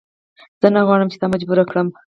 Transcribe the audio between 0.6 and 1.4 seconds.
زه نه غواړم چې تا